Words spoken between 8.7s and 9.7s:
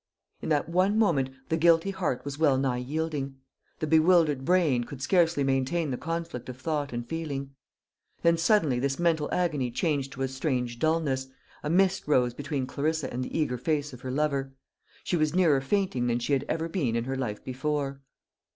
this mental agony